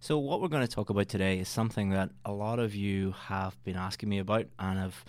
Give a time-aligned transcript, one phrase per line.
[0.00, 3.14] So, what we're going to talk about today is something that a lot of you
[3.26, 5.04] have been asking me about, and I've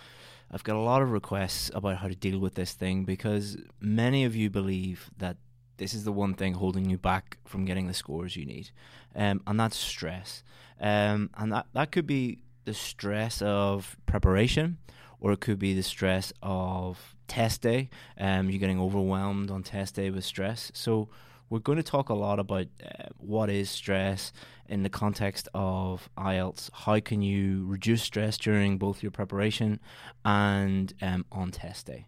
[0.50, 4.24] I've got a lot of requests about how to deal with this thing because many
[4.24, 5.36] of you believe that
[5.76, 8.72] this is the one thing holding you back from getting the scores you need,
[9.14, 10.42] um, and that's stress.
[10.80, 14.78] Um, and that that could be the stress of preparation,
[15.20, 17.90] or it could be the stress of test day.
[18.18, 20.72] Um, you're getting overwhelmed on test day with stress.
[20.74, 21.10] So
[21.50, 24.32] we're going to talk a lot about uh, what is stress
[24.68, 26.70] in the context of IELTS.
[26.72, 29.80] How can you reduce stress during both your preparation
[30.24, 32.06] and um, on test day?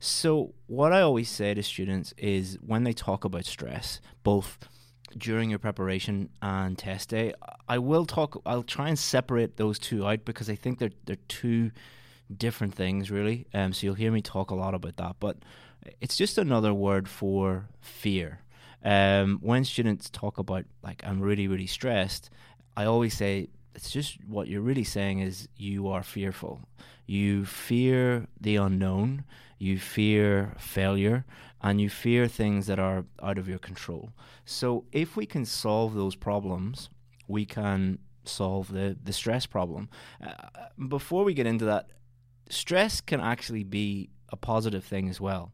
[0.00, 4.58] So, what I always say to students is when they talk about stress, both
[5.16, 7.32] during your preparation and test day,
[7.68, 8.40] I will talk.
[8.44, 11.70] I'll try and separate those two out because I think they're they're two
[12.34, 13.46] different things, really.
[13.54, 15.36] Um, so you'll hear me talk a lot about that, but
[16.00, 18.40] it's just another word for fear.
[18.84, 22.30] Um, when students talk about like I'm really really stressed,
[22.76, 26.60] I always say it's just what you're really saying is you are fearful.
[27.06, 29.24] You fear the unknown,
[29.58, 31.24] you fear failure,
[31.62, 34.12] and you fear things that are out of your control.
[34.44, 36.88] So if we can solve those problems,
[37.28, 39.88] we can solve the the stress problem.
[40.24, 40.32] Uh,
[40.88, 41.90] before we get into that,
[42.48, 45.52] stress can actually be a positive thing as well.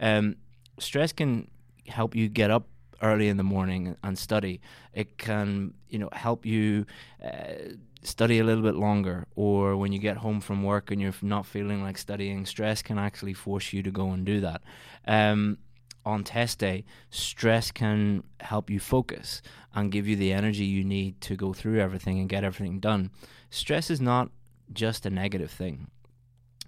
[0.00, 0.36] Um,
[0.78, 1.48] stress can
[1.92, 2.66] help you get up
[3.02, 4.60] early in the morning and study.
[4.92, 6.86] It can, you know, help you
[7.22, 9.26] uh, study a little bit longer.
[9.34, 12.98] Or when you get home from work and you're not feeling like studying, stress can
[12.98, 14.62] actually force you to go and do that.
[15.06, 15.58] Um,
[16.04, 19.40] on test day, stress can help you focus
[19.74, 23.10] and give you the energy you need to go through everything and get everything done.
[23.50, 24.30] Stress is not
[24.72, 25.90] just a negative thing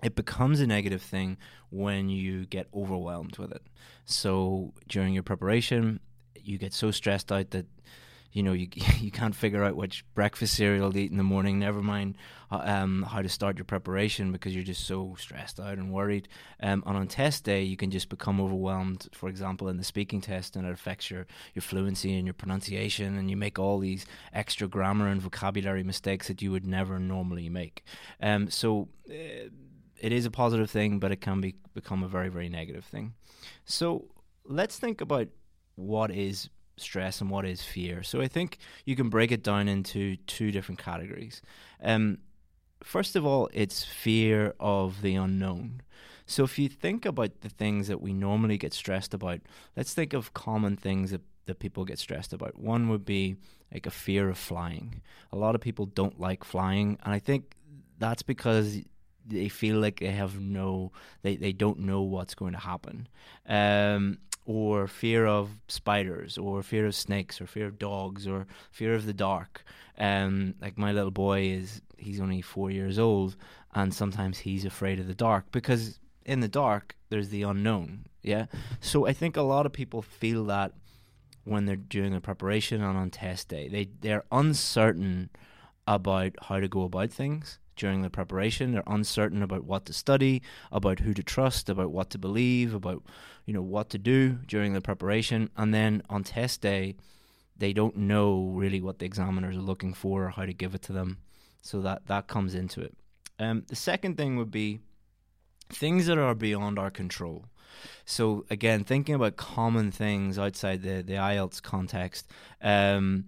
[0.05, 1.39] it becomes a negative thing
[1.71, 3.63] when you get overwhelmed with it.
[4.05, 5.99] So during your preparation,
[6.37, 7.65] you get so stressed out that
[8.31, 8.69] you know you
[9.01, 11.59] you can't figure out which breakfast cereal to eat in the morning.
[11.59, 12.19] Never mind
[12.51, 16.29] uh, um, how to start your preparation because you're just so stressed out and worried.
[16.61, 19.09] Um, and on test day, you can just become overwhelmed.
[19.15, 23.17] For example, in the speaking test, and it affects your your fluency and your pronunciation,
[23.17, 27.49] and you make all these extra grammar and vocabulary mistakes that you would never normally
[27.49, 27.85] make.
[28.21, 28.89] Um, so.
[29.09, 29.49] Uh,
[30.05, 33.15] it is a positive thing, but it can be become a very, very negative thing.
[33.65, 34.05] So
[34.45, 35.29] let's think about
[35.77, 38.03] what is stress and what is fear.
[38.03, 41.41] So I think you can break it down into two different categories.
[41.83, 42.19] Um,
[42.83, 45.81] first of all, it's fear of the unknown.
[46.27, 49.41] So if you think about the things that we normally get stressed about,
[49.75, 52.59] let's think of common things that that people get stressed about.
[52.59, 53.37] One would be
[53.73, 55.03] like a fear of flying.
[55.33, 57.57] A lot of people don't like flying, and I think
[57.99, 58.79] that's because
[59.27, 60.93] they feel like they have no
[61.23, 63.09] they, they don't know what's going to happen.
[63.49, 68.95] Um, or fear of spiders or fear of snakes or fear of dogs or fear
[68.95, 69.65] of the dark.
[69.97, 73.37] Um, like my little boy is he's only four years old
[73.75, 78.47] and sometimes he's afraid of the dark because in the dark there's the unknown yeah?
[78.81, 80.73] So i think a lot of people feel that
[81.45, 85.31] when they're doing a preparation and on test day they they're uncertain
[85.87, 88.73] about how to go about things during the preparation.
[88.73, 90.43] They're uncertain about what to study,
[90.73, 93.03] about who to trust, about what to believe, about
[93.47, 96.97] you know what to do during the preparation, and then on test day,
[97.57, 100.83] they don't know really what the examiners are looking for or how to give it
[100.83, 101.19] to them.
[101.63, 102.95] So that that comes into it.
[103.39, 104.81] Um, the second thing would be
[105.71, 107.47] things that are beyond our control.
[108.05, 112.29] So again, thinking about common things outside the the IELTS context.
[112.63, 113.27] Um,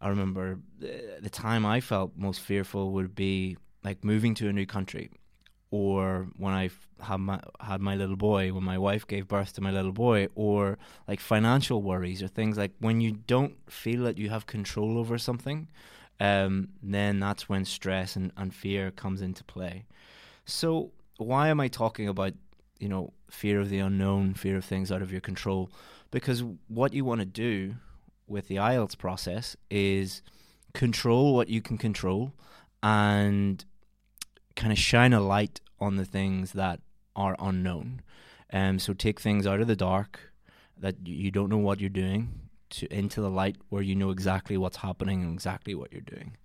[0.00, 4.66] I remember the time I felt most fearful would be like moving to a new
[4.66, 5.10] country,
[5.70, 6.70] or when I
[7.00, 10.28] had my had my little boy, when my wife gave birth to my little boy,
[10.34, 14.98] or like financial worries or things like when you don't feel that you have control
[14.98, 15.68] over something,
[16.20, 19.84] um, then that's when stress and, and fear comes into play.
[20.44, 22.34] So why am I talking about
[22.78, 25.70] you know fear of the unknown, fear of things out of your control?
[26.10, 27.74] Because what you want to do
[28.28, 30.22] with the IELTS process is
[30.74, 32.32] control what you can control
[32.82, 33.64] and
[34.54, 36.80] kind of shine a light on the things that
[37.16, 38.02] are unknown.
[38.52, 40.32] Um, so take things out of the dark
[40.76, 44.56] that you don't know what you're doing to into the light where you know exactly
[44.56, 46.36] what's happening and exactly what you're doing.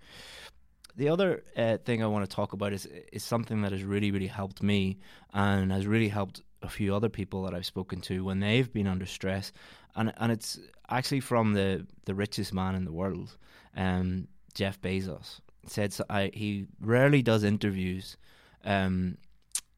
[0.95, 4.11] The other uh, thing I want to talk about is is something that has really
[4.11, 4.99] really helped me
[5.33, 8.87] and has really helped a few other people that I've spoken to when they've been
[8.87, 9.51] under stress,
[9.95, 13.37] and and it's actually from the the richest man in the world,
[13.75, 15.39] um, Jeff Bezos.
[15.65, 18.17] Said so I, he rarely does interviews.
[18.65, 19.17] Um,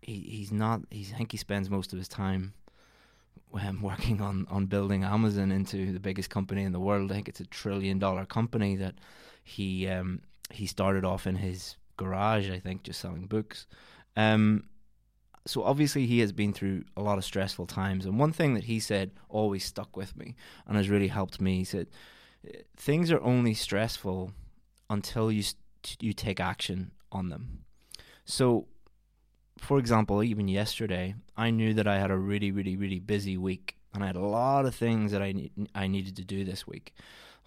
[0.02, 0.82] he he's not.
[0.90, 2.54] He's, I think he spends most of his time
[3.54, 7.12] um, working on, on building Amazon into the biggest company in the world.
[7.12, 8.96] I think it's a trillion dollar company that
[9.44, 10.22] he um,
[10.52, 13.68] he started off in his garage, I think, just selling books.
[14.18, 14.66] Um,
[15.46, 18.66] so obviously he has been through a lot of stressful times, and one thing that
[18.66, 20.36] he said always stuck with me
[20.68, 21.58] and has really helped me.
[21.58, 21.88] He said,
[22.76, 24.32] "Things are only stressful
[24.90, 25.44] until you
[26.00, 27.66] you take action on them."
[28.26, 28.68] So,
[29.58, 33.78] for example, even yesterday, I knew that I had a really, really, really busy week,
[33.94, 36.66] and I had a lot of things that I ne- I needed to do this
[36.66, 36.94] week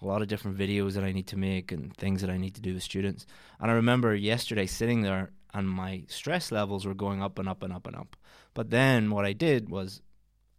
[0.01, 2.55] a lot of different videos that I need to make and things that I need
[2.55, 3.25] to do with students.
[3.59, 7.63] And I remember yesterday sitting there and my stress levels were going up and up
[7.63, 8.15] and up and up.
[8.53, 10.01] But then what I did was,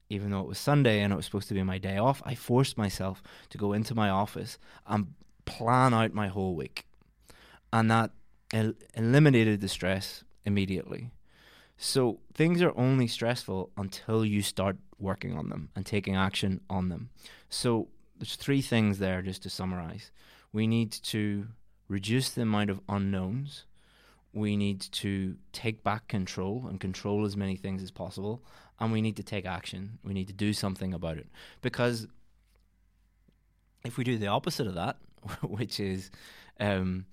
[0.09, 2.35] even though it was Sunday and it was supposed to be my day off, I
[2.35, 5.15] forced myself to go into my office and
[5.45, 6.87] plan out my whole week.
[7.73, 8.11] And that
[8.53, 11.11] el- eliminated the stress immediately.
[11.77, 16.89] So things are only stressful until you start working on them and taking action on
[16.89, 17.11] them.
[17.49, 17.89] So
[18.19, 20.11] there's three things there just to summarize.
[20.53, 21.47] We need to
[21.89, 23.65] reduce the amount of unknowns.
[24.33, 28.43] We need to take back control and control as many things as possible.
[28.79, 29.99] And we need to take action.
[30.05, 31.27] We need to do something about it.
[31.61, 32.07] Because
[33.85, 34.97] if we do the opposite of that,
[35.43, 36.11] which is,
[36.59, 37.07] um,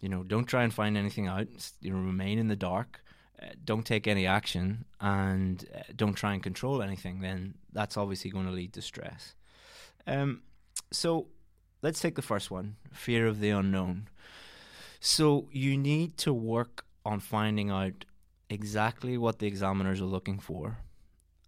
[0.00, 1.46] you know, don't try and find anything out,
[1.80, 3.02] you know, remain in the dark,
[3.40, 8.30] uh, don't take any action, and uh, don't try and control anything, then that's obviously
[8.30, 9.34] going to lead to stress.
[10.06, 10.42] Um,
[10.90, 11.28] so
[11.82, 14.08] let's take the first one fear of the unknown.
[15.04, 18.04] So you need to work on finding out
[18.48, 20.78] exactly what the examiners are looking for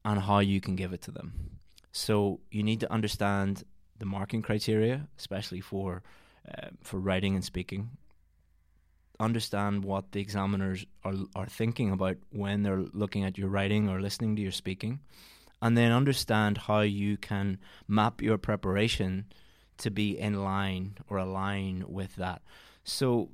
[0.04, 1.60] and how you can give it to them.
[1.92, 3.62] So you need to understand
[4.00, 6.02] the marking criteria, especially for
[6.52, 7.90] uh, for writing and speaking.
[9.20, 14.00] Understand what the examiners are are thinking about when they're looking at your writing or
[14.00, 14.98] listening to your speaking
[15.62, 19.26] and then understand how you can map your preparation
[19.78, 22.42] to be in line or align with that.
[22.82, 23.30] So,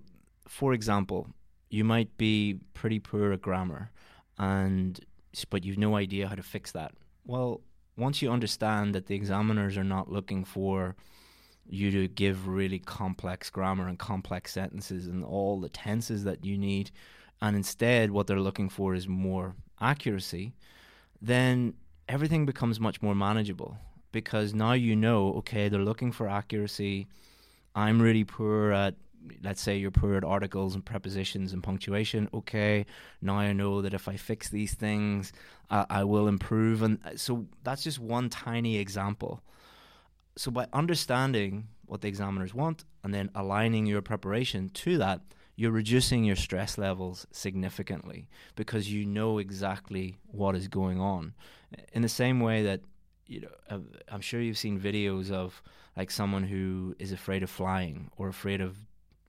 [0.51, 1.29] for example,
[1.69, 3.93] you might be pretty poor at grammar,
[4.37, 4.99] and
[5.49, 6.93] but you've no idea how to fix that.
[7.25, 7.61] Well,
[7.97, 10.97] once you understand that the examiners are not looking for
[11.69, 16.59] you to give really complex grammar and complex sentences and all the tenses that you
[16.59, 16.91] need,
[17.41, 20.53] and instead what they're looking for is more accuracy,
[21.23, 21.75] then
[22.09, 23.79] everything becomes much more manageable
[24.11, 27.07] because now you know, okay, they're looking for accuracy.
[27.77, 28.97] I'm really poor at,
[29.43, 32.29] let's say you're poor at articles and prepositions and punctuation.
[32.33, 32.87] Okay,
[33.21, 35.33] now I know that if I fix these things,
[35.71, 36.83] uh, I will improve.
[36.83, 39.43] And uh, so that's just one tiny example.
[40.37, 45.21] So by understanding what the examiners want and then aligning your preparation to that,
[45.57, 51.35] you're reducing your stress levels significantly because you know exactly what is going on.
[51.93, 52.81] In the same way that
[53.27, 55.63] you know, I'm sure you've seen videos of
[55.97, 58.77] like someone who is afraid of flying or afraid of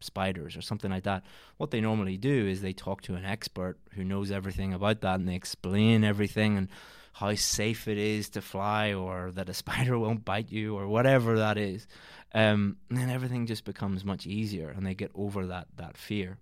[0.04, 1.24] spiders or something like that.
[1.58, 5.20] What they normally do is they talk to an expert who knows everything about that
[5.20, 6.68] and they explain everything and
[7.14, 11.38] how safe it is to fly or that a spider won't bite you or whatever
[11.38, 11.88] that is.
[12.34, 16.38] Um, and then everything just becomes much easier and they get over that, that fear.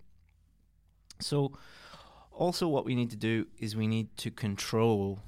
[1.18, 1.52] So,
[2.32, 5.18] also, what we need to do is we need to control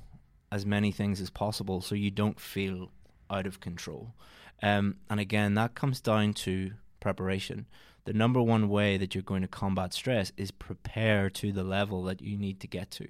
[0.51, 2.91] as many things as possible so you don't feel
[3.29, 4.15] out of control.
[4.63, 7.67] Um, and again, that comes down to preparation.
[8.05, 12.03] The number one way that you're going to combat stress is prepare to the level
[12.05, 13.09] that you need to get to.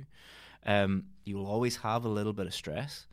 [0.66, 3.06] Um, you will always have a little bit of stress,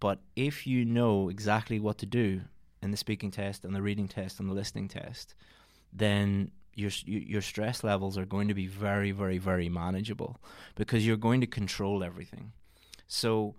[0.00, 2.42] but if you know exactly what to do
[2.82, 5.34] in the speaking test and the reading test and the listening test,
[5.92, 10.40] then your your stress levels are going to be very, very, very manageable
[10.74, 12.52] because you're going to control everything.
[13.08, 13.54] So,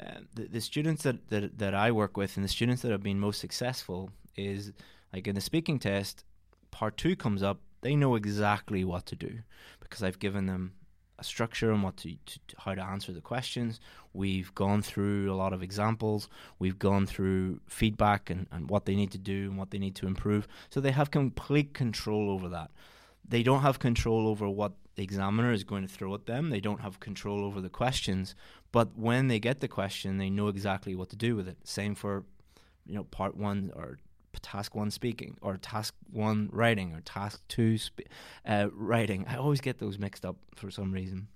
[0.00, 3.02] uh, the, the students that, that that I work with and the students that have
[3.02, 4.72] been most successful is
[5.12, 6.24] like in the speaking test,
[6.76, 7.58] part two comes up.
[7.80, 9.38] They know exactly what to do
[9.80, 10.74] because I've given them
[11.18, 13.80] a structure and what to, to, how to answer the questions.
[14.12, 16.28] We've gone through a lot of examples.
[16.58, 19.94] We've gone through feedback and, and what they need to do and what they need
[19.96, 20.46] to improve.
[20.68, 22.70] So they have complete control over that.
[23.26, 26.50] They don't have control over what the examiner is going to throw at them.
[26.50, 28.34] They don't have control over the questions.
[28.70, 31.56] But when they get the question, they know exactly what to do with it.
[31.64, 32.24] Same for,
[32.84, 33.98] you know, part one or
[34.42, 38.08] task one speaking or task one writing or task two spe-
[38.46, 39.24] uh, writing.
[39.28, 41.28] I always get those mixed up for some reason.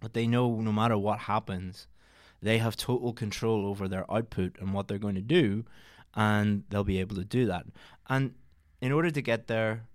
[0.00, 1.86] But they know no matter what happens,
[2.42, 5.64] they have total control over their output and what they're going to do,
[6.14, 7.64] and they'll be able to do that.
[8.08, 8.34] And
[8.80, 9.86] in order to get there,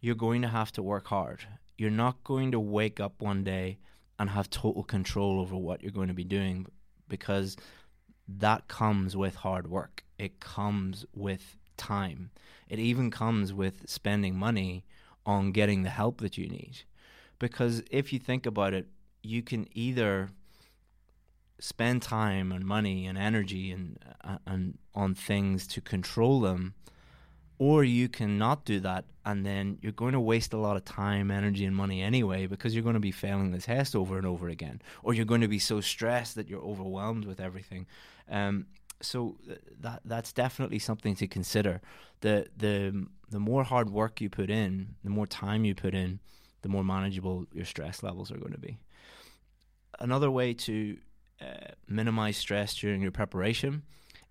[0.00, 1.46] you're going to have to work hard.
[1.78, 3.78] You're not going to wake up one day
[4.18, 6.66] and have total control over what you're going to be doing
[7.08, 7.56] because
[8.28, 10.02] that comes with hard work.
[10.18, 12.30] It comes with time.
[12.68, 14.84] It even comes with spending money
[15.24, 16.82] on getting the help that you need.
[17.38, 18.86] Because if you think about it,
[19.22, 20.30] you can either
[21.58, 26.74] spend time and money and energy and uh, and on things to control them
[27.58, 31.30] or you cannot do that and then you're going to waste a lot of time
[31.30, 34.48] energy and money anyway because you're going to be failing the test over and over
[34.48, 37.86] again or you're going to be so stressed that you're overwhelmed with everything
[38.30, 38.66] um,
[39.00, 39.36] so
[39.80, 41.80] that that's definitely something to consider
[42.20, 46.18] the the the more hard work you put in the more time you put in
[46.62, 48.78] the more manageable your stress levels are going to be
[50.00, 50.96] another way to
[51.40, 53.82] uh, minimize stress during your preparation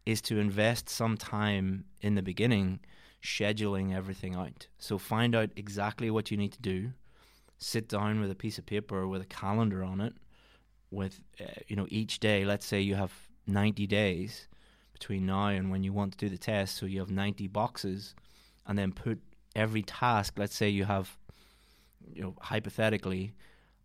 [0.06, 2.80] is to invest some time in the beginning
[3.24, 4.68] scheduling everything out.
[4.78, 6.92] So find out exactly what you need to do.
[7.58, 10.14] Sit down with a piece of paper with a calendar on it.
[10.92, 13.12] With uh, you know each day, let's say you have
[13.48, 14.48] 90 days
[14.98, 18.16] between now and when you want to do the test, so you have 90 boxes,
[18.66, 19.20] and then put
[19.56, 20.36] every task.
[20.38, 21.18] Let's say you have,
[22.14, 23.34] you know, hypothetically,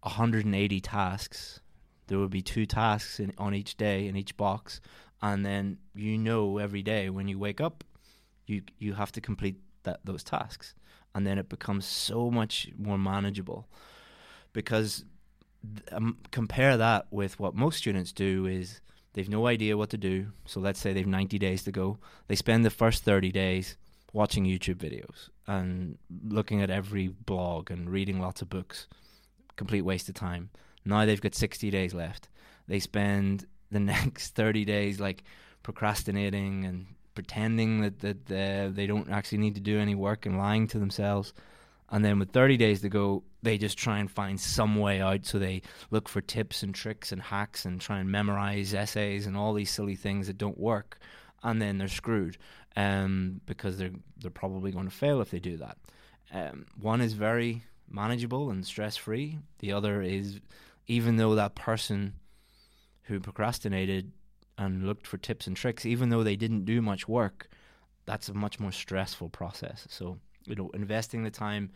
[0.03, 1.61] 180 tasks.
[2.07, 4.81] There would be two tasks in, on each day in each box,
[5.21, 7.85] and then you know every day when you wake up
[8.51, 10.75] you you have to complete that those tasks,
[11.15, 13.69] and then it becomes so much more manageable.
[14.53, 15.05] Because
[15.93, 18.81] um, compare that with what most students do is
[19.13, 20.29] they've no idea what to do.
[20.47, 21.99] So let's say they've 90 days to go.
[22.29, 23.77] They spend the first 30 days
[24.13, 28.87] watching YouTube videos and looking at every blog and reading lots of books.
[29.57, 30.51] Complete waste of time.
[30.85, 32.29] Now they've got 60 days left.
[32.67, 35.25] They spend the next 30 days like
[35.63, 40.39] procrastinating and pretending that that uh, they don't actually need to do any work and
[40.39, 41.33] lying to themselves.
[41.91, 45.27] And then with 30 days to go, they just try and find some way out.
[45.27, 49.37] So they look for tips and tricks and hacks and try and memorize essays and
[49.37, 50.99] all these silly things that don't work.
[51.43, 52.37] And then they're screwed
[52.77, 55.79] um, because they're they're probably going to fail if they do that.
[56.33, 59.39] Um, one is very manageable and stress free.
[59.59, 60.41] The other is,
[60.87, 62.15] even though that person
[63.05, 64.13] who procrastinated
[64.57, 67.49] and looked for tips and tricks, even though they didn't do much work,
[68.07, 69.87] that's a much more stressful process.
[69.91, 70.19] So,
[70.51, 71.71] you know, investing the time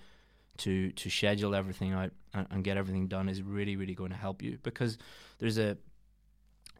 [0.59, 4.17] to to schedule everything out and, and get everything done is really, really going to
[4.17, 4.99] help you because
[5.39, 5.77] there's a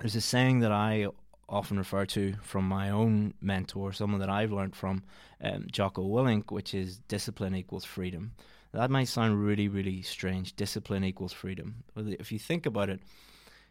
[0.01, 1.09] there's a saying that I
[1.49, 5.05] often refer to from my own mentor, someone that I've learned from,
[5.43, 8.33] um, Jocko Willink, which is discipline equals freedom.
[8.73, 10.57] That might sound really, really strange.
[10.57, 11.85] Discipline equals freedom.
[11.97, 13.01] If you think about it,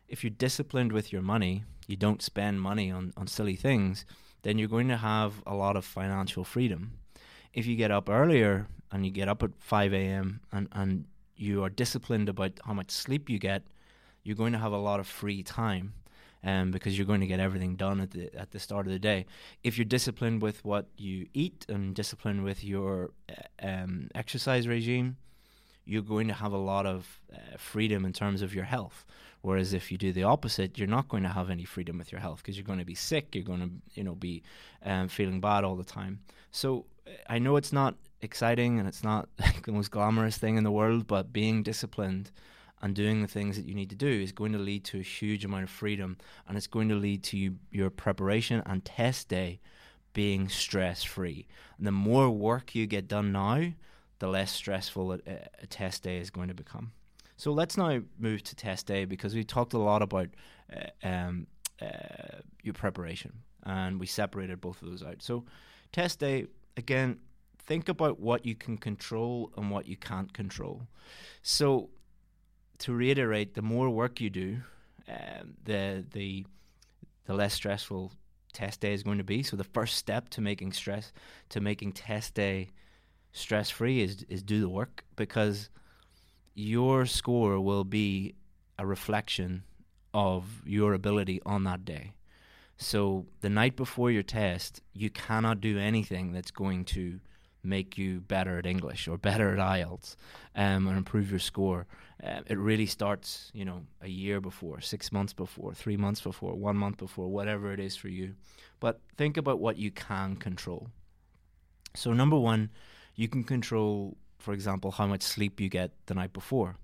[0.08, 4.06] if you're disciplined with your money, you don't spend money on, on silly things,
[4.44, 6.94] then you're going to have a lot of financial freedom.
[7.54, 10.42] If you get up earlier and you get up at 5 a.m.
[10.52, 11.06] and, and
[11.36, 13.64] you are disciplined about how much sleep you get,
[14.24, 15.94] you're going to have a lot of free time
[16.44, 19.00] um, because you're going to get everything done at the at the start of the
[19.00, 19.26] day.
[19.64, 25.18] If you're disciplined with what you eat and disciplined with your uh, um, exercise regime,
[25.86, 29.06] you're going to have a lot of uh, freedom in terms of your health.
[29.42, 32.22] Whereas if you do the opposite, you're not going to have any freedom with your
[32.22, 33.36] health because you're going to be sick.
[33.36, 34.42] You're going to, you know, be
[34.86, 36.20] um, feeling bad all the time.
[36.52, 36.86] So
[37.29, 40.72] I know it's not exciting and it's not like the most glamorous thing in the
[40.72, 42.32] world, but being disciplined
[42.82, 45.03] and doing the things that you need to do is going to lead to a
[45.03, 46.17] huge amount of freedom,
[46.48, 49.62] and it's going to lead to you, your preparation and test day
[50.12, 51.48] being stress free.
[51.79, 53.72] The more work you get done now,
[54.20, 55.20] the less stressful a,
[55.62, 56.91] a test day is going to become.
[57.38, 60.29] So let's now move to test day because we talked a lot about
[60.74, 61.48] uh, um,
[61.82, 65.22] uh, your preparation and we separated both of those out.
[65.22, 65.46] So
[65.91, 67.20] test day again,
[67.60, 70.88] think about what you can control and what you can't control.
[71.42, 71.89] So
[72.80, 74.58] to reiterate, the more work you do,
[75.08, 76.46] um, the the
[77.25, 78.12] the less stressful
[78.53, 79.44] test day is going to be.
[79.44, 81.12] So the first step to making stress
[81.50, 82.70] to making test day
[83.32, 85.70] stress free is is do the work because
[86.53, 88.36] your score will be
[88.77, 89.63] a reflection
[90.13, 92.13] of your ability on that day.
[92.77, 97.20] So the night before your test, you cannot do anything that's going to
[97.63, 100.18] make you better at English or better at IELTS
[100.56, 101.88] um, and improve your score.
[102.22, 106.56] Uh, it really starts, you know, a year before, six months before, three months before,
[106.56, 108.36] one month before, whatever it is for you.
[108.82, 110.89] But think about what you can control.
[111.96, 112.70] So number one,
[113.15, 116.75] you can control for example, how much sleep you get the night before.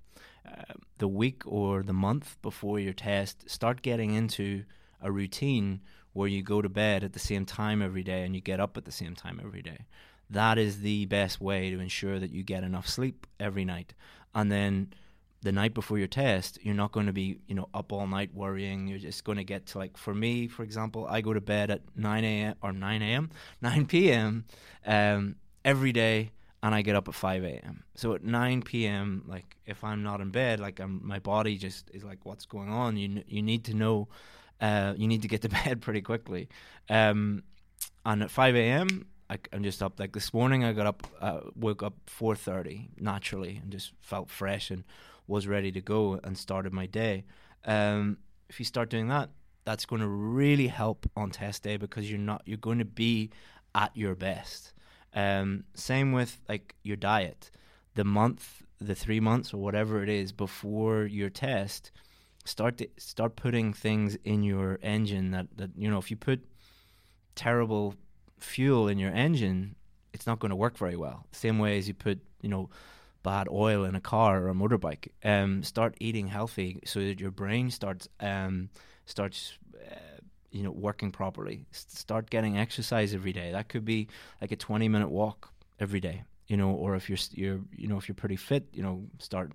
[0.48, 4.64] Uh, the week or the month before your test, start getting into
[5.02, 5.82] a routine
[6.14, 8.78] where you go to bed at the same time every day and you get up
[8.78, 9.86] at the same time every day.
[10.30, 13.94] That is the best way to ensure that you get enough sleep every night.
[14.36, 14.94] And then
[15.42, 18.34] the night before your test, you're not going to be, you know, up all night
[18.34, 18.88] worrying.
[18.88, 21.72] You're just going to get to like, for me, for example, I go to bed
[21.72, 22.56] at 9 a.m.
[22.62, 23.30] or 9 a.m.,
[23.62, 24.46] 9 p.m.
[24.86, 27.84] Um, every day, and I get up at 5 a.m.
[27.96, 31.90] So at 9 p.m., like if I'm not in bed, like I'm, my body just
[31.94, 32.98] is like, what's going on?
[32.98, 34.10] You you need to know,
[34.62, 36.50] uh, you need to get to bed pretty quickly.
[36.90, 37.44] Um,
[38.06, 40.00] and at 5 a.m., I, am just up.
[40.00, 44.72] Like this morning, I got up, uh, woke up 4:30 naturally, and just felt fresh
[44.72, 44.84] and
[45.28, 47.26] was ready to go and started my day.
[47.66, 48.18] Um,
[48.50, 49.30] if you start doing that,
[49.66, 53.30] that's going to really help on test day because you're not you're going to be
[53.76, 54.74] at your best.
[55.14, 57.52] Um, same with like your diet.
[57.94, 61.92] The month, the three months or whatever it is before your test,
[62.50, 66.40] start to, start putting things in your engine that that you know if you put
[67.36, 67.96] terrible
[68.40, 69.76] fuel in your engine,
[70.14, 71.26] it's not going to work very well.
[71.32, 72.70] Same way as you put you know
[73.22, 75.10] bad oil in a car or a motorbike.
[75.24, 78.70] Um, start eating healthy so that your brain starts um,
[79.06, 80.20] starts uh,
[80.52, 81.66] you know working properly.
[81.72, 83.52] S- start getting exercise every day.
[83.52, 84.08] That could be
[84.42, 86.24] like a twenty minute walk every day.
[86.48, 89.52] You know, or if you're you're you know if you're pretty fit, you know, start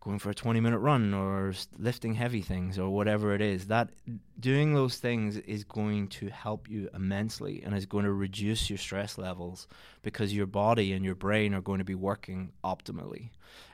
[0.00, 3.90] going for a 20 minute run or lifting heavy things or whatever it is that
[4.38, 8.78] doing those things is going to help you immensely and is going to reduce your
[8.78, 9.68] stress levels
[10.02, 13.28] because your body and your brain are going to be working optimally.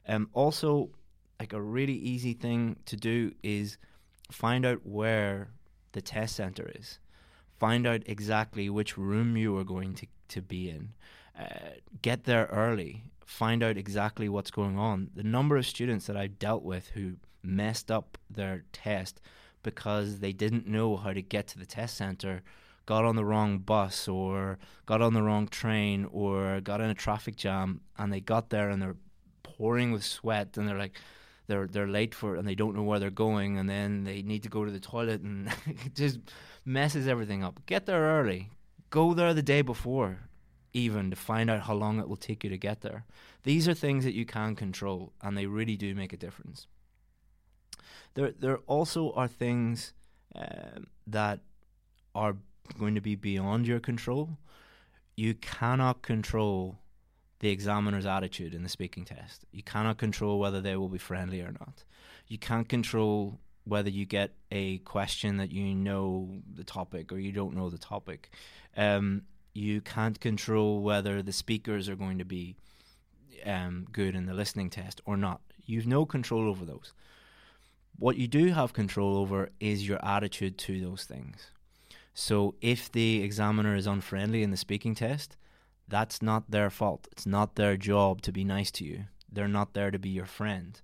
[0.09, 0.90] Um, also
[1.38, 3.78] like a really easy thing to do is
[4.33, 5.50] find out where
[5.92, 6.99] the test center is.
[7.59, 10.92] Find out exactly which room you are going to, to be in.
[11.38, 11.45] Uh,
[12.02, 15.11] get there early find out exactly what's going on.
[15.14, 19.21] The number of students that I dealt with who messed up their test
[19.62, 22.42] because they didn't know how to get to the test center,
[22.87, 26.95] got on the wrong bus or got on the wrong train or got in a
[26.95, 28.97] traffic jam and they got there and they're
[29.42, 30.97] pouring with sweat and they're like
[31.49, 34.45] they're they're late for and they don't know where they're going and then they need
[34.45, 36.21] to go to the toilet and it just
[36.64, 37.61] messes everything up.
[37.66, 38.50] Get there early.
[38.90, 40.21] Go there the day before
[40.76, 43.06] even to find out how long it will take you to get there.
[43.45, 46.66] These are things that you can control, and they really do make a difference.
[48.12, 49.94] There, there also are things
[50.35, 51.40] uh, that
[52.14, 52.37] are
[52.79, 54.37] going to be beyond your control.
[55.16, 56.79] You cannot control
[57.40, 59.46] the examiner's attitude in the speaking test.
[59.53, 61.85] You cannot control whether they will be friendly or not.
[62.29, 67.33] You can't control whether you get a question that you know the topic or you
[67.33, 68.31] don't know the topic.
[68.77, 69.22] Um,
[69.57, 72.57] you can't control whether the speakers are going to be
[73.45, 75.40] um, good in the listening test or not.
[75.64, 76.92] You've no control over those.
[77.99, 81.51] What you do have control over is your attitude to those things.
[82.12, 85.37] So if the examiner is unfriendly in the speaking test,
[85.88, 87.09] that's not their fault.
[87.12, 89.05] It's not their job to be nice to you.
[89.33, 90.81] They're not there to be your friend.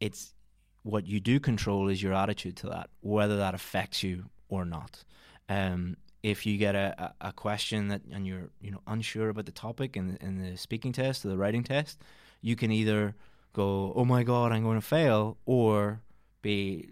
[0.00, 0.34] It's
[0.82, 5.04] what you do control is your attitude to that, whether that affects you or not.
[5.48, 9.52] Um, if you get a, a, question that and you're you know unsure about the
[9.52, 12.00] topic in in the speaking test or the writing test,
[12.40, 13.14] you can either
[13.52, 16.00] go, "Oh my God, I'm going to fail," or
[16.40, 16.88] be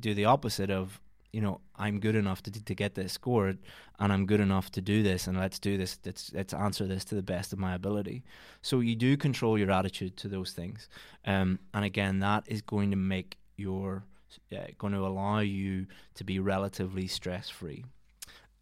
[0.00, 1.00] do the opposite of
[1.32, 3.58] you know I'm good enough to to get this scored,
[3.98, 5.98] and I'm good enough to do this, and let's do this.
[6.04, 8.22] Let's let's answer this to the best of my ability.
[8.62, 10.88] So you do control your attitude to those things,
[11.24, 14.04] um, and again, that is going to make your
[14.52, 17.84] uh, going to allow you to be relatively stress free.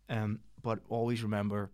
[0.09, 1.71] Um, but always remember,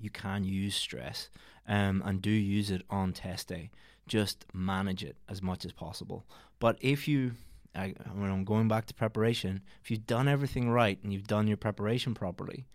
[0.00, 1.30] you can use stress
[1.66, 3.70] um, and do use it on test day.
[4.06, 6.24] Just manage it as much as possible.
[6.58, 7.32] But if you,
[7.74, 11.46] I, when I'm going back to preparation, if you've done everything right and you've done
[11.46, 12.66] your preparation properly,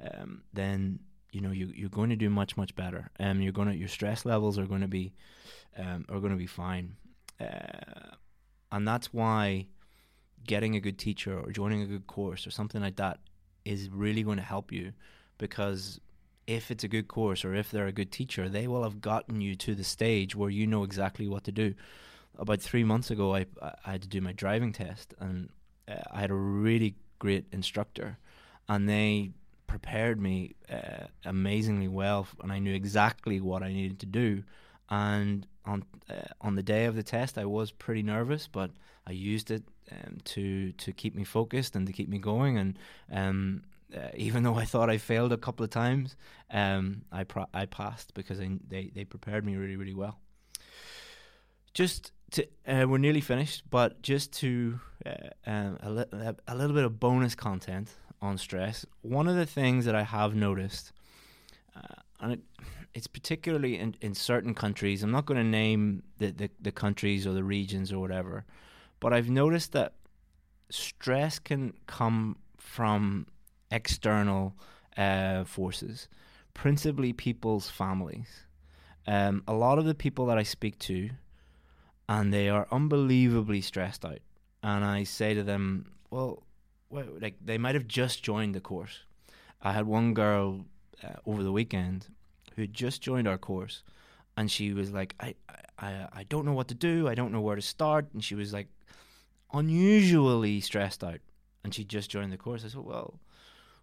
[0.00, 1.00] um, then
[1.32, 3.10] you know you, you're going to do much much better.
[3.18, 5.14] Um, you're going to your stress levels are going to be
[5.78, 6.96] um, are going to be fine,
[7.40, 8.14] uh,
[8.70, 9.66] and that's why
[10.46, 13.18] getting a good teacher or joining a good course or something like that
[13.66, 14.92] is really going to help you
[15.38, 16.00] because
[16.46, 19.40] if it's a good course or if they're a good teacher, they will have gotten
[19.40, 21.74] you to the stage where you know exactly what to do.
[22.38, 23.46] About three months ago, I,
[23.84, 25.48] I had to do my driving test, and
[25.88, 28.18] uh, I had a really great instructor,
[28.68, 29.30] and they
[29.66, 34.44] prepared me uh, amazingly well, and I knew exactly what I needed to do.
[34.90, 38.70] And on uh, on the day of the test, I was pretty nervous, but
[39.06, 42.58] I used it um, to to keep me focused and to keep me going.
[42.58, 42.78] And
[43.10, 43.62] um,
[43.94, 46.16] uh, even though I thought I failed a couple of times,
[46.50, 50.18] um, I pro- I passed because I, they they prepared me really really well.
[51.74, 55.10] Just to uh, we're nearly finished, but just to uh,
[55.46, 58.86] um, a, li- a little bit of bonus content on stress.
[59.02, 60.92] One of the things that I have noticed,
[61.76, 62.40] uh, and it
[62.96, 65.02] it's particularly in, in certain countries.
[65.02, 68.46] I'm not going to name the, the, the countries or the regions or whatever,
[69.00, 69.94] but I've noticed that
[70.70, 73.26] stress can come from
[73.70, 74.54] external
[74.96, 76.08] uh, forces,
[76.54, 78.28] principally people's families.
[79.06, 81.10] Um, a lot of the people that I speak to,
[82.08, 84.18] and they are unbelievably stressed out.
[84.62, 86.42] And I say to them, well,
[86.90, 89.00] well like they might have just joined the course.
[89.62, 90.64] I had one girl
[91.02, 92.08] uh, over the weekend
[92.56, 93.82] who just joined our course,
[94.36, 95.34] and she was like, I,
[95.78, 97.08] I, I don't know what to do.
[97.08, 98.06] I don't know where to start.
[98.12, 98.68] And she was like,
[99.52, 101.20] unusually stressed out.
[101.64, 102.64] And she just joined the course.
[102.64, 103.18] I said, well,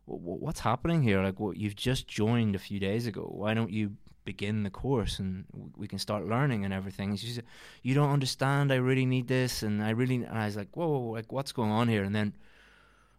[0.05, 1.21] what's happening here?
[1.21, 3.29] Like, well, you've just joined a few days ago.
[3.29, 3.91] Why don't you
[4.25, 5.43] begin the course and
[5.75, 7.09] we can start learning and everything?
[7.09, 7.43] And she said,
[7.81, 8.71] you don't understand.
[8.71, 10.15] I really need this, and I really.
[10.15, 12.03] And I was like, whoa, like what's going on here?
[12.03, 12.35] And then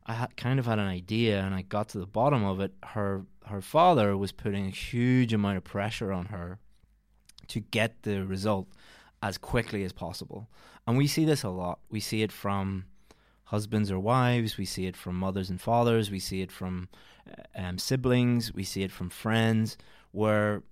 [0.07, 2.73] I kind of had an idea, and I got to the bottom of it.
[2.83, 6.59] Her her father was putting a huge amount of pressure on her
[7.49, 8.69] to get the result
[9.23, 10.49] as quickly as possible,
[10.87, 11.79] and we see this a lot.
[11.91, 12.85] We see it from
[13.45, 14.57] husbands or wives.
[14.57, 16.11] We see it from mothers and fathers.
[16.11, 16.89] We see it from
[17.29, 18.53] uh, um, siblings.
[18.53, 19.77] We see it from friends,
[20.13, 20.63] where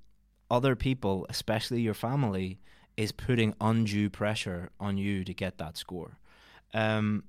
[0.51, 2.59] other people, especially your family,
[2.97, 6.19] is putting undue pressure on you to get that score.
[6.75, 7.25] Um,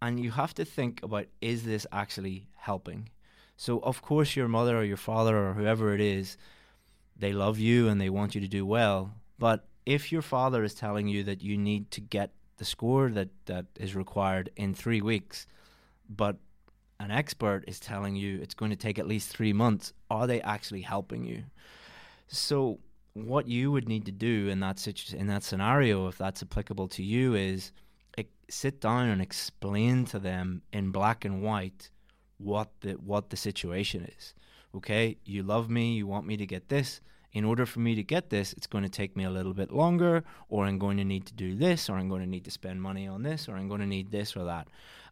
[0.00, 3.10] and you have to think about is this actually helping?
[3.56, 6.36] So, of course, your mother or your father or whoever it is,
[7.18, 9.12] they love you and they want you to do well.
[9.38, 13.30] But if your father is telling you that you need to get the score that,
[13.46, 15.46] that is required in three weeks,
[16.10, 16.36] but
[17.00, 20.42] an expert is telling you it's going to take at least three months, are they
[20.42, 21.44] actually helping you?
[22.26, 22.80] So,
[23.14, 26.88] what you would need to do in that situ- in that scenario, if that's applicable
[26.88, 27.72] to you, is
[28.50, 31.90] sit down and explain to them in black and white
[32.36, 34.34] what the what the situation is.
[34.74, 37.00] Okay, you love me, you want me to get this.
[37.38, 39.70] In order for me to get this, it's going to take me a little bit
[39.70, 42.50] longer, or I'm going to need to do this, or I'm going to need to
[42.50, 44.66] spend money on this, or I'm going to need this or that,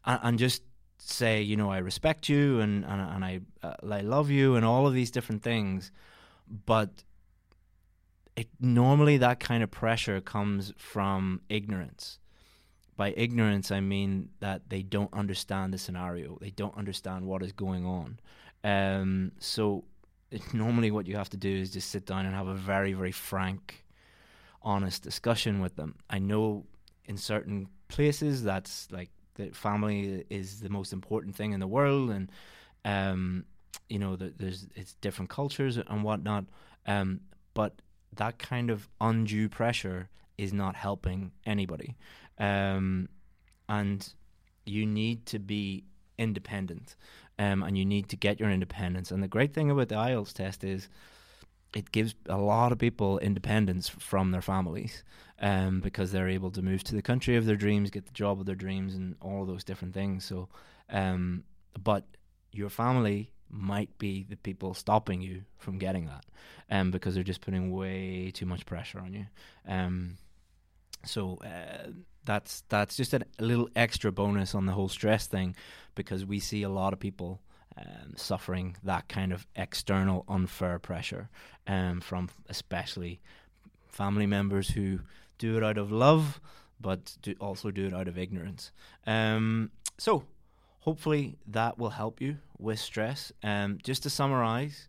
[0.05, 0.63] and, and just
[0.99, 4.65] say, you know, I respect you and and, and I uh, I love you and
[4.65, 5.93] all of these different things,
[6.67, 6.91] but
[8.35, 12.19] it normally that kind of pressure comes from ignorance
[12.97, 16.39] by ignorance, I mean that they don't understand the scenario.
[16.41, 18.19] They don't understand what is going on.
[18.65, 19.85] Um, so
[20.53, 23.13] normally, what you have to do is just sit down and have a very, very
[23.13, 23.85] frank,
[24.63, 25.97] honest discussion with them.
[26.11, 26.67] I know
[27.05, 32.11] in certain places that's like the family is the most important thing in the world,
[32.11, 32.31] and
[32.85, 33.45] um,
[33.89, 36.45] you know, the, there's it's different cultures and whatnot.
[36.87, 37.21] Um,
[37.55, 37.81] but
[38.17, 41.97] that kind of undue pressure is not helping anybody.
[42.39, 43.09] Um,
[43.69, 44.07] and
[44.65, 45.85] you need to be
[46.19, 46.97] independent
[47.39, 49.11] um, and you need to get your independence.
[49.11, 50.89] And the great thing about the IELTS test is
[51.75, 55.05] it gives a lot of people independence from their families
[55.41, 58.41] um, because they're able to move to the country of their dreams, get the job
[58.41, 60.25] of their dreams, and all those different things.
[60.25, 60.49] So,
[60.89, 61.45] um,
[61.83, 62.05] but
[62.53, 66.25] your family might be the people stopping you from getting that
[66.71, 69.27] um, because they're just putting way too much pressure on you.
[69.69, 70.17] Um,
[71.05, 71.91] so uh,
[72.27, 75.57] that's that's just a, little extra bonus on the whole stress thing,
[75.95, 77.41] because we see a lot of people
[77.79, 81.29] um, suffering that kind of external unfair pressure
[81.67, 83.21] um, from especially
[83.89, 85.01] family members who
[85.39, 86.41] do it out of love,
[86.81, 88.73] but do also do it out of ignorance.
[89.07, 90.25] Um, so
[90.81, 93.33] hopefully that will help you with stress.
[93.43, 94.89] Um, just to summarize,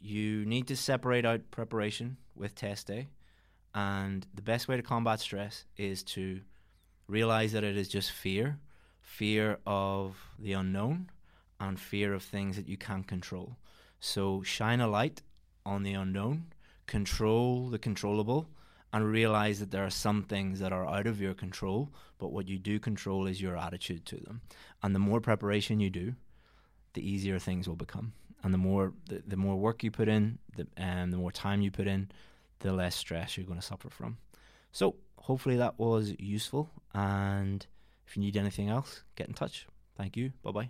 [0.00, 3.08] you need to separate out preparation with test day.
[3.76, 6.40] And the best way to combat stress is to
[7.06, 8.58] realize that it is just fear
[9.06, 11.08] fear of the unknown
[11.60, 13.56] and fear of things that you can't control.
[14.00, 15.22] So shine a light
[15.64, 16.52] on the unknown,
[16.86, 18.48] control the controllable,
[18.92, 22.48] and realize that there are some things that are out of your control, but what
[22.48, 24.40] you do control is your attitude to them.
[24.82, 26.14] And the more preparation you do,
[26.94, 28.12] the easier things will become.
[28.42, 31.62] And the more the, the more work you put in, the, and the more time
[31.62, 32.10] you put in,
[32.60, 34.18] the less stress you're going to suffer from.
[34.72, 36.70] So, hopefully, that was useful.
[36.94, 37.66] And
[38.06, 39.66] if you need anything else, get in touch.
[39.96, 40.32] Thank you.
[40.42, 40.64] Bye bye.